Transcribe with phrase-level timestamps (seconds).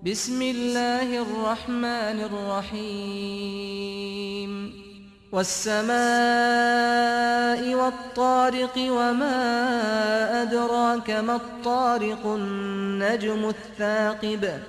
[0.00, 2.20] بسم الله الرحمن
[3.12, 3.72] الرحيم
[5.32, 5.94] والسماء
[7.74, 9.36] والطارق وما
[10.42, 14.60] أدراك ما الطارق النجم الثاقب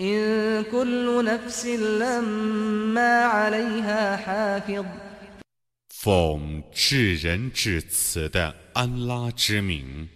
[0.00, 4.86] إن كل نفس لما عليها حافظ
[5.88, 10.08] 奉至仁至慈的安拉之名，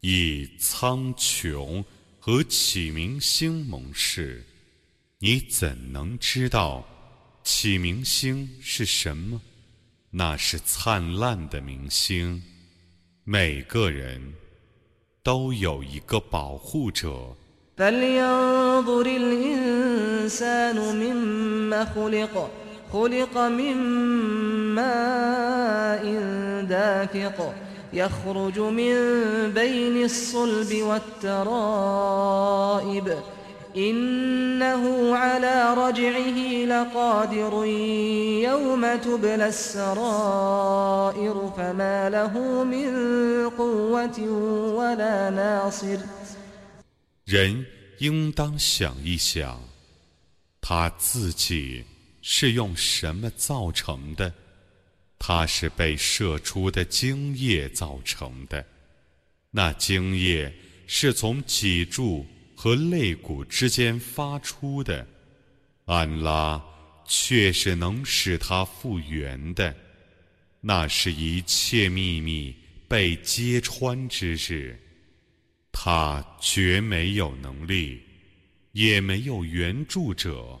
[0.00, 1.84] 以苍穹
[2.23, 4.43] 和启明星盟誓，
[5.17, 6.87] 你怎能知道
[7.43, 9.41] 启明星是什么？
[10.11, 12.43] 那是灿烂的明星，
[13.23, 14.21] 每个人
[15.23, 17.35] 都有一个保护者。
[27.90, 28.94] فلينظر الإنسان مما خلق خلق من ماء دافق يخرج من
[29.52, 31.36] بين الصلب والترائب
[33.76, 37.64] إنه على رجعه لقادر
[38.44, 42.90] يوم تبلى السرائر فما له من
[43.50, 44.20] قوة
[44.76, 45.98] ولا ناصر
[47.24, 47.66] 人
[47.98, 49.60] 应当想一想，
[50.60, 51.84] 他自己
[52.22, 54.32] 是用什么造成的？
[55.23, 58.65] 他是被射出的精液造成的。
[59.51, 60.51] 那精液
[60.87, 65.05] 是从脊柱和肋骨之间发出的。
[65.85, 66.59] 安拉
[67.05, 69.75] 却是能使它复原的。
[70.59, 72.55] 那是一切秘密
[72.87, 74.75] 被揭穿之日。
[75.71, 78.01] 他绝没有能力，
[78.71, 80.59] 也没有援助者。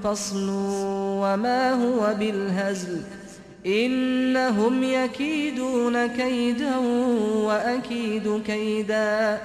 [0.04, 3.02] فصل وما هو بالهزل
[3.66, 9.42] إنهم يكيدون كيدا وأكيد كيدا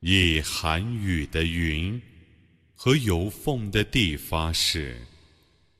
[0.00, 2.00] 以寒雨的云
[2.74, 4.96] 和有缝的地发誓，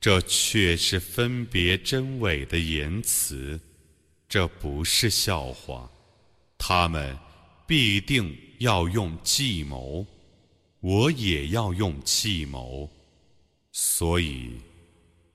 [0.02, 3.60] 这却是分别真伪的言辞，
[4.28, 5.88] 这不是笑话。
[6.58, 7.16] 他们
[7.68, 10.04] 必定要用计谋，
[10.80, 12.90] 我也要用计谋，
[13.70, 14.50] 所以。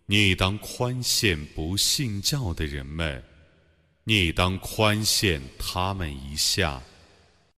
[0.06, 3.24] 你当宽限不信教的人们，
[4.04, 6.84] 你当宽限他们一下。